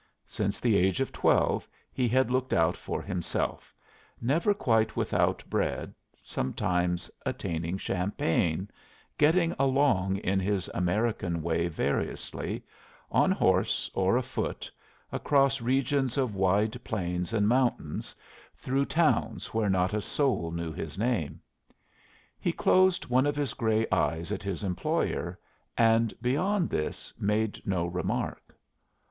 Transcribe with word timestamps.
Since 0.25 0.59
the 0.59 0.77
age 0.77 0.99
of 0.99 1.11
twelve 1.11 1.67
he 1.93 2.07
had 2.07 2.31
looked 2.31 2.53
out 2.53 2.75
for 2.75 3.03
himself, 3.03 3.71
never 4.19 4.51
quite 4.51 4.95
without 4.95 5.43
bread, 5.47 5.93
sometimes 6.23 7.11
attaining 7.23 7.77
champagne, 7.77 8.67
getting 9.19 9.53
along 9.59 10.17
in 10.17 10.39
his 10.39 10.67
American 10.73 11.43
way 11.43 11.67
variously, 11.67 12.63
on 13.11 13.29
horse 13.31 13.91
or 13.93 14.17
afoot, 14.17 14.71
across 15.11 15.61
regions 15.61 16.17
of 16.17 16.33
wide 16.33 16.83
plains 16.83 17.31
and 17.31 17.47
mountains, 17.47 18.15
through 18.55 18.85
towns 18.85 19.53
where 19.53 19.69
not 19.69 19.93
a 19.93 20.01
soul 20.01 20.49
knew 20.49 20.71
his 20.73 20.97
name. 20.97 21.39
He 22.39 22.51
closed 22.51 23.05
one 23.05 23.27
of 23.27 23.35
his 23.35 23.53
gray 23.53 23.85
eyes 23.91 24.31
at 24.31 24.41
his 24.41 24.63
employer, 24.63 25.37
and 25.77 26.11
beyond 26.23 26.71
this 26.71 27.13
made 27.19 27.61
no 27.67 27.85
remark. 27.85 28.57